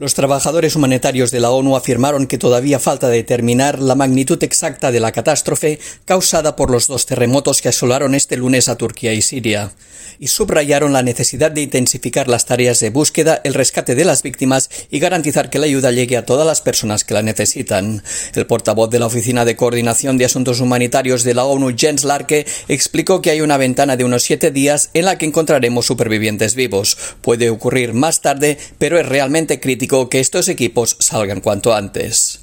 Los 0.00 0.14
trabajadores 0.14 0.76
humanitarios 0.76 1.30
de 1.30 1.40
la 1.40 1.50
ONU 1.50 1.76
afirmaron 1.76 2.26
que 2.26 2.38
todavía 2.38 2.78
falta 2.78 3.10
determinar 3.10 3.80
la 3.80 3.94
magnitud 3.94 4.42
exacta 4.42 4.90
de 4.90 4.98
la 4.98 5.12
catástrofe 5.12 5.78
causada 6.06 6.56
por 6.56 6.70
los 6.70 6.86
dos 6.86 7.04
terremotos 7.04 7.60
que 7.60 7.68
asolaron 7.68 8.14
este 8.14 8.38
lunes 8.38 8.70
a 8.70 8.76
Turquía 8.76 9.12
y 9.12 9.20
Siria, 9.20 9.72
y 10.18 10.28
subrayaron 10.28 10.94
la 10.94 11.02
necesidad 11.02 11.50
de 11.50 11.60
intensificar 11.60 12.28
las 12.28 12.46
tareas 12.46 12.80
de 12.80 12.88
búsqueda, 12.88 13.42
el 13.44 13.52
rescate 13.52 13.94
de 13.94 14.06
las 14.06 14.22
víctimas 14.22 14.70
y 14.90 15.00
garantizar 15.00 15.50
que 15.50 15.58
la 15.58 15.66
ayuda 15.66 15.92
llegue 15.92 16.16
a 16.16 16.24
todas 16.24 16.46
las 16.46 16.62
personas 16.62 17.04
que 17.04 17.12
la 17.12 17.20
necesitan. 17.20 18.02
El 18.34 18.46
portavoz 18.46 18.88
de 18.88 19.00
la 19.00 19.06
Oficina 19.06 19.44
de 19.44 19.56
Coordinación 19.56 20.16
de 20.16 20.24
Asuntos 20.24 20.60
Humanitarios 20.60 21.24
de 21.24 21.34
la 21.34 21.44
ONU, 21.44 21.74
Jens 21.76 22.04
Larke, 22.04 22.46
explicó 22.68 23.20
que 23.20 23.32
hay 23.32 23.42
una 23.42 23.58
ventana 23.58 23.98
de 23.98 24.04
unos 24.04 24.22
siete 24.22 24.50
días 24.50 24.88
en 24.94 25.04
la 25.04 25.18
que 25.18 25.26
encontraremos 25.26 25.84
supervivientes 25.84 26.54
vivos. 26.54 26.96
Puede 27.20 27.50
ocurrir 27.50 27.92
más 27.92 28.22
tarde, 28.22 28.56
pero 28.78 28.98
es 28.98 29.06
realmente 29.06 29.60
crítico 29.60 29.89
que 29.90 30.20
estos 30.20 30.48
equipos 30.48 30.96
salgan 31.00 31.40
cuanto 31.40 31.74
antes. 31.74 32.40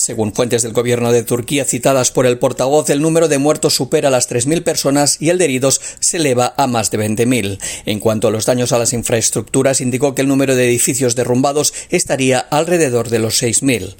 Según 0.00 0.32
fuentes 0.32 0.62
del 0.62 0.72
gobierno 0.72 1.12
de 1.12 1.24
Turquía 1.24 1.66
citadas 1.66 2.10
por 2.10 2.24
el 2.24 2.38
portavoz, 2.38 2.88
el 2.88 3.02
número 3.02 3.28
de 3.28 3.36
muertos 3.36 3.74
supera 3.74 4.08
las 4.08 4.30
3.000 4.30 4.62
personas 4.62 5.18
y 5.20 5.28
el 5.28 5.36
de 5.36 5.44
heridos 5.44 5.78
se 6.00 6.16
eleva 6.16 6.54
a 6.56 6.66
más 6.66 6.90
de 6.90 6.98
20.000. 6.98 7.58
En 7.84 8.00
cuanto 8.00 8.28
a 8.28 8.30
los 8.30 8.46
daños 8.46 8.72
a 8.72 8.78
las 8.78 8.94
infraestructuras, 8.94 9.82
indicó 9.82 10.14
que 10.14 10.22
el 10.22 10.28
número 10.28 10.54
de 10.54 10.64
edificios 10.64 11.16
derrumbados 11.16 11.74
estaría 11.90 12.38
alrededor 12.38 13.10
de 13.10 13.18
los 13.18 13.42
6.000. 13.42 13.96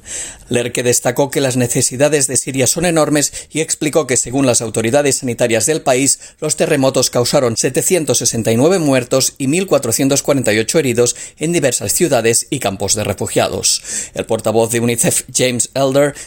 Lerke 0.49 0.81
destacó 0.81 1.29
que 1.29 1.39
las 1.39 1.55
necesidades 1.55 2.25
de 2.25 2.35
Siria 2.35 2.65
son 2.65 2.85
enormes 2.85 3.31
y 3.51 3.61
explicó 3.61 4.07
que, 4.07 4.17
según 4.17 4.47
las 4.47 4.61
autoridades 4.61 5.17
sanitarias 5.17 5.67
del 5.67 5.81
país, 5.81 6.19
los 6.39 6.55
terremotos 6.55 7.11
causaron 7.11 7.57
769 7.57 8.79
muertos 8.79 9.35
y 9.37 9.45
1.448 9.45 10.79
heridos 10.79 11.15
en 11.37 11.53
diversas 11.53 11.93
ciudades 11.93 12.47
y 12.49 12.59
campos 12.59 12.95
de 12.95 13.03
refugiados. 13.03 13.83
El 14.15 14.25
portavoz 14.25 14.71
de 14.71 14.79
UNICEF, 14.79 15.25
James 15.33 15.69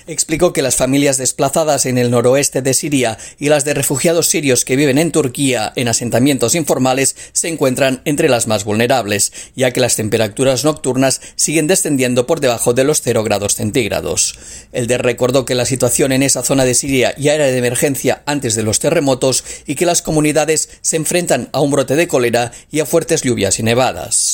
Explicó 0.06 0.52
que 0.52 0.62
las 0.62 0.76
familias 0.76 1.16
desplazadas 1.16 1.86
en 1.86 1.98
el 1.98 2.10
noroeste 2.10 2.62
de 2.62 2.74
Siria 2.74 3.18
y 3.38 3.48
las 3.48 3.64
de 3.64 3.74
refugiados 3.74 4.26
sirios 4.26 4.64
que 4.64 4.76
viven 4.76 4.98
en 4.98 5.12
Turquía 5.12 5.72
en 5.76 5.88
asentamientos 5.88 6.54
informales 6.54 7.16
se 7.32 7.48
encuentran 7.48 8.02
entre 8.04 8.28
las 8.28 8.46
más 8.46 8.64
vulnerables, 8.64 9.32
ya 9.56 9.70
que 9.70 9.80
las 9.80 9.96
temperaturas 9.96 10.64
nocturnas 10.64 11.20
siguen 11.36 11.66
descendiendo 11.66 12.26
por 12.26 12.40
debajo 12.40 12.74
de 12.74 12.84
los 12.84 13.00
0 13.00 13.24
grados 13.24 13.54
centígrados. 13.54 14.38
Elder 14.72 15.02
recordó 15.02 15.44
que 15.44 15.54
la 15.54 15.66
situación 15.66 16.12
en 16.12 16.22
esa 16.22 16.42
zona 16.42 16.64
de 16.64 16.74
Siria 16.74 17.14
ya 17.16 17.34
era 17.34 17.46
de 17.46 17.56
emergencia 17.56 18.22
antes 18.26 18.54
de 18.54 18.62
los 18.62 18.78
terremotos 18.78 19.44
y 19.66 19.74
que 19.74 19.86
las 19.86 20.02
comunidades 20.02 20.68
se 20.80 20.96
enfrentan 20.96 21.48
a 21.52 21.60
un 21.60 21.70
brote 21.70 21.96
de 21.96 22.08
cólera 22.08 22.52
y 22.70 22.80
a 22.80 22.86
fuertes 22.86 23.22
lluvias 23.22 23.58
y 23.58 23.62
nevadas. 23.62 24.33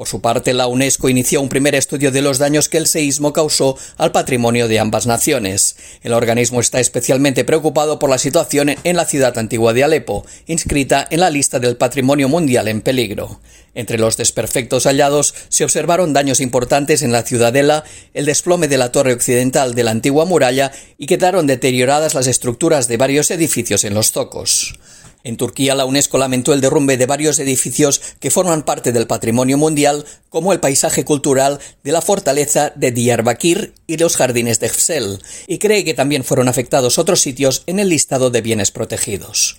Por 0.00 0.08
su 0.08 0.22
parte, 0.22 0.54
la 0.54 0.66
UNESCO 0.66 1.10
inició 1.10 1.42
un 1.42 1.50
primer 1.50 1.74
estudio 1.74 2.10
de 2.10 2.22
los 2.22 2.38
daños 2.38 2.70
que 2.70 2.78
el 2.78 2.86
seísmo 2.86 3.34
causó 3.34 3.76
al 3.98 4.12
patrimonio 4.12 4.66
de 4.66 4.78
ambas 4.78 5.06
naciones. 5.06 5.76
El 6.02 6.14
organismo 6.14 6.62
está 6.62 6.80
especialmente 6.80 7.44
preocupado 7.44 7.98
por 7.98 8.08
la 8.08 8.16
situación 8.16 8.76
en 8.82 8.96
la 8.96 9.04
ciudad 9.04 9.36
antigua 9.36 9.74
de 9.74 9.84
Alepo, 9.84 10.24
inscrita 10.46 11.06
en 11.10 11.20
la 11.20 11.28
lista 11.28 11.58
del 11.58 11.76
Patrimonio 11.76 12.30
Mundial 12.30 12.68
en 12.68 12.80
peligro. 12.80 13.42
Entre 13.74 13.98
los 13.98 14.16
desperfectos 14.16 14.84
hallados 14.84 15.34
se 15.50 15.64
observaron 15.64 16.14
daños 16.14 16.40
importantes 16.40 17.02
en 17.02 17.12
la 17.12 17.22
ciudadela, 17.22 17.84
el 18.14 18.24
desplome 18.24 18.68
de 18.68 18.78
la 18.78 18.92
torre 18.92 19.12
occidental 19.12 19.74
de 19.74 19.84
la 19.84 19.90
antigua 19.90 20.24
muralla 20.24 20.72
y 20.96 21.08
quedaron 21.08 21.46
deterioradas 21.46 22.14
las 22.14 22.26
estructuras 22.26 22.88
de 22.88 22.96
varios 22.96 23.30
edificios 23.30 23.84
en 23.84 23.92
los 23.92 24.12
zocos. 24.12 24.78
En 25.22 25.36
Turquía, 25.36 25.74
la 25.74 25.84
UNESCO 25.84 26.18
lamentó 26.18 26.52
el 26.52 26.60
derrumbe 26.60 26.96
de 26.96 27.06
varios 27.06 27.38
edificios 27.38 28.00
que 28.20 28.30
forman 28.30 28.62
parte 28.62 28.92
del 28.92 29.06
patrimonio 29.06 29.58
mundial, 29.58 30.04
como 30.28 30.52
el 30.52 30.60
paisaje 30.60 31.04
cultural 31.04 31.58
de 31.82 31.92
la 31.92 32.00
fortaleza 32.00 32.72
de 32.74 32.92
Diyarbakir 32.92 33.74
y 33.86 33.96
los 33.98 34.16
jardines 34.16 34.60
de 34.60 34.68
Hfsel, 34.68 35.18
y 35.46 35.58
cree 35.58 35.84
que 35.84 35.94
también 35.94 36.24
fueron 36.24 36.48
afectados 36.48 36.98
otros 36.98 37.20
sitios 37.20 37.62
en 37.66 37.78
el 37.78 37.88
listado 37.88 38.30
de 38.30 38.40
bienes 38.40 38.70
protegidos. 38.70 39.58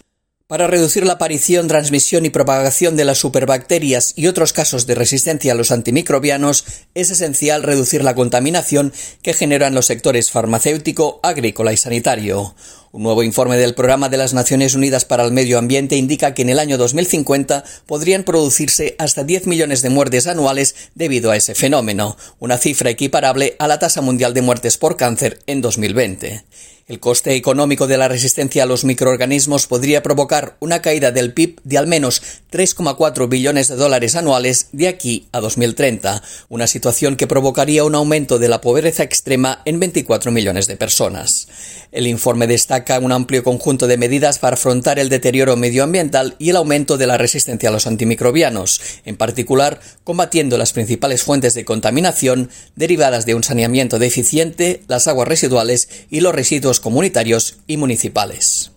Para 0.52 0.68
reducir 0.68 1.06
la 1.06 1.14
aparición, 1.14 1.70
transmisión 1.70 2.26
y 2.26 2.30
propagación 2.30 2.98
de 2.98 3.06
las 3.06 3.20
superbacterias 3.20 4.12
y 4.18 4.28
otros 4.28 4.52
casos 4.52 4.86
de 4.86 4.96
resistencia 4.96 5.54
a 5.54 5.56
los 5.56 5.72
antimicrobianos, 5.72 6.66
es 6.94 7.10
esencial 7.10 7.64
reducir 7.64 8.04
la 8.04 8.16
contaminación 8.16 8.92
que 9.22 9.34
generan 9.34 9.74
los 9.74 9.86
sectores 9.86 10.30
farmacéutico, 10.30 11.22
agrícola 11.24 11.72
y 11.72 11.78
sanitario. 11.78 12.54
Un 12.92 13.04
nuevo 13.04 13.24
informe 13.24 13.56
del 13.56 13.76
Programa 13.76 14.10
de 14.10 14.18
las 14.18 14.34
Naciones 14.34 14.76
Unidas 14.76 15.06
para 15.06 15.24
el 15.24 15.32
Medio 15.32 15.58
Ambiente 15.58 15.96
indica 15.96 16.34
que 16.34 16.42
en 16.42 16.50
el 16.50 16.60
año 16.60 16.78
2050 16.78 17.64
podrían 17.86 18.24
producirse 18.26 18.98
hasta 19.00 19.24
10 19.24 19.48
millones 19.48 19.82
de 19.82 19.90
muertes 19.90 20.28
anuales 20.28 20.76
debido 20.96 21.32
a 21.32 21.38
ese 21.38 21.56
fenómeno, 21.56 22.18
una 22.40 22.58
cifra 22.58 22.90
equiparable 22.90 23.56
a 23.58 23.70
la 23.70 23.80
tasa 23.80 24.02
mundial 24.02 24.34
de 24.34 24.42
muertes 24.42 24.78
por 24.78 24.98
cáncer 24.98 25.40
en 25.48 25.62
2020. 25.62 26.44
El 26.92 27.00
coste 27.00 27.36
económico 27.36 27.88
de 27.88 27.98
la 27.98 28.10
resistencia 28.10 28.64
a 28.64 28.66
los 28.66 28.84
microorganismos 28.84 29.66
podría 29.66 30.04
provocar 30.04 30.58
una 30.60 30.82
caída 30.82 31.14
del 31.14 31.34
PIB 31.34 31.62
de 31.64 31.78
al 31.78 31.88
menos 31.88 32.22
3,4 32.52 33.30
billones 33.30 33.70
de 33.70 33.78
dólares 33.78 34.18
anuales 34.18 34.68
de 34.74 34.90
aquí 34.90 35.30
a 35.32 35.40
2030, 35.40 36.22
una 36.50 36.68
situación 36.68 37.16
que 37.16 37.28
provocaría 37.28 37.86
un 37.86 37.96
aumento 37.96 38.40
de 38.40 38.50
la 38.50 38.60
pobreza 38.60 39.04
extrema 39.04 39.62
en 39.64 39.80
24 39.80 40.34
millones 40.34 40.68
de 40.68 40.76
personas. 40.76 41.48
El 41.94 42.08
informe 42.08 42.46
destaca 42.46 43.00
un 43.00 43.14
amplio 43.14 43.42
conjunto 43.42 43.88
de 43.88 43.98
medidas 43.98 44.40
para 44.40 44.56
afrontar 44.56 45.00
el 45.00 45.08
deterioro 45.08 45.56
medioambiental 45.56 46.36
y 46.40 46.50
el 46.50 46.58
aumento 46.58 46.98
de 46.98 47.08
la 47.08 47.18
resistencia 47.18 47.70
a 47.70 47.72
los 47.72 47.88
antimicrobianos, 47.88 48.82
en 49.06 49.16
particular 49.16 49.80
combatiendo 50.04 50.58
las 50.58 50.74
principales 50.74 51.24
fuentes 51.24 51.54
de 51.54 51.64
contaminación 51.64 52.50
derivadas 52.76 53.26
de 53.26 53.36
un 53.36 53.46
saneamiento 53.46 53.98
deficiente, 53.98 54.84
las 54.90 55.08
aguas 55.08 55.30
residuales 55.30 55.88
y 56.10 56.20
los 56.20 56.36
residuos 56.36 56.81
comunitarios 56.82 57.58
y 57.68 57.78
municipales. 57.78 58.72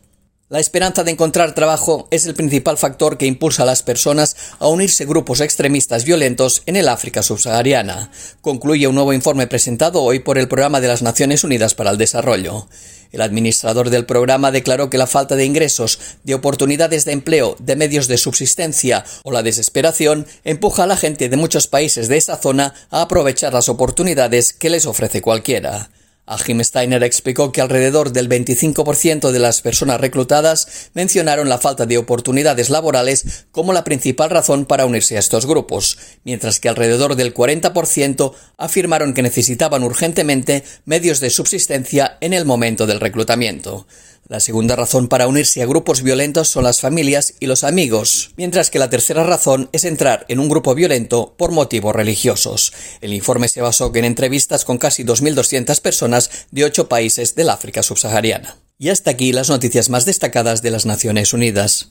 La 0.50 0.60
esperanza 0.60 1.02
de 1.02 1.10
encontrar 1.10 1.54
trabajo 1.54 2.06
es 2.10 2.26
el 2.26 2.34
principal 2.34 2.76
factor 2.76 3.16
que 3.16 3.24
impulsa 3.26 3.62
a 3.62 3.66
las 3.66 3.82
personas 3.82 4.36
a 4.58 4.68
unirse 4.68 5.06
grupos 5.06 5.40
extremistas 5.40 6.04
violentos 6.04 6.62
en 6.66 6.76
el 6.76 6.88
África 6.88 7.22
subsahariana, 7.22 8.10
concluye 8.42 8.86
un 8.86 8.94
nuevo 8.94 9.14
informe 9.14 9.46
presentado 9.46 10.02
hoy 10.02 10.20
por 10.20 10.36
el 10.36 10.46
Programa 10.46 10.82
de 10.82 10.88
las 10.88 11.00
Naciones 11.02 11.44
Unidas 11.44 11.74
para 11.74 11.90
el 11.90 11.98
Desarrollo. 11.98 12.68
El 13.10 13.22
administrador 13.22 13.90
del 13.90 14.06
programa 14.06 14.50
declaró 14.50 14.90
que 14.90 14.98
la 14.98 15.06
falta 15.06 15.34
de 15.34 15.44
ingresos, 15.46 15.98
de 16.24 16.34
oportunidades 16.34 17.04
de 17.04 17.12
empleo, 17.12 17.56
de 17.58 17.76
medios 17.76 18.06
de 18.06 18.18
subsistencia 18.18 19.04
o 19.22 19.32
la 19.32 19.42
desesperación 19.42 20.26
empuja 20.44 20.84
a 20.84 20.86
la 20.86 20.96
gente 20.96 21.28
de 21.28 21.36
muchos 21.36 21.68
países 21.68 22.08
de 22.08 22.16
esa 22.18 22.36
zona 22.36 22.74
a 22.90 23.02
aprovechar 23.02 23.54
las 23.54 23.68
oportunidades 23.68 24.52
que 24.52 24.68
les 24.68 24.84
ofrece 24.84 25.22
cualquiera. 25.22 25.90
Jim 26.38 26.62
Steiner 26.64 27.02
explicó 27.02 27.52
que 27.52 27.60
alrededor 27.60 28.12
del 28.12 28.28
25% 28.28 29.30
de 29.30 29.38
las 29.38 29.60
personas 29.60 30.00
reclutadas 30.00 30.90
mencionaron 30.94 31.48
la 31.48 31.58
falta 31.58 31.84
de 31.84 31.98
oportunidades 31.98 32.70
laborales 32.70 33.46
como 33.52 33.72
la 33.72 33.84
principal 33.84 34.30
razón 34.30 34.64
para 34.64 34.86
unirse 34.86 35.16
a 35.16 35.20
estos 35.20 35.46
grupos, 35.46 35.98
mientras 36.24 36.60
que 36.60 36.68
alrededor 36.70 37.16
del 37.16 37.34
40% 37.34 38.32
afirmaron 38.56 39.12
que 39.12 39.22
necesitaban 39.22 39.82
urgentemente 39.82 40.64
medios 40.86 41.20
de 41.20 41.30
subsistencia 41.30 42.16
en 42.20 42.32
el 42.32 42.46
momento 42.46 42.86
del 42.86 43.00
reclutamiento. 43.00 43.86
La 44.26 44.40
segunda 44.40 44.74
razón 44.74 45.08
para 45.08 45.28
unirse 45.28 45.62
a 45.62 45.66
grupos 45.66 46.02
violentos 46.02 46.48
son 46.48 46.64
las 46.64 46.80
familias 46.80 47.34
y 47.40 47.46
los 47.46 47.62
amigos, 47.62 48.30
mientras 48.38 48.70
que 48.70 48.78
la 48.78 48.88
tercera 48.88 49.22
razón 49.22 49.68
es 49.72 49.84
entrar 49.84 50.24
en 50.28 50.38
un 50.38 50.48
grupo 50.48 50.74
violento 50.74 51.34
por 51.36 51.50
motivos 51.52 51.94
religiosos. 51.94 52.72
El 53.02 53.12
informe 53.12 53.48
se 53.48 53.60
basó 53.60 53.92
en 53.94 54.06
entrevistas 54.06 54.64
con 54.64 54.78
casi 54.78 55.04
2.200 55.04 55.78
personas 55.82 56.30
de 56.50 56.64
ocho 56.64 56.88
países 56.88 57.34
del 57.34 57.50
África 57.50 57.82
subsahariana. 57.82 58.56
Y 58.78 58.88
hasta 58.88 59.10
aquí 59.10 59.30
las 59.32 59.50
noticias 59.50 59.90
más 59.90 60.06
destacadas 60.06 60.62
de 60.62 60.70
las 60.70 60.86
Naciones 60.86 61.34
Unidas. 61.34 61.90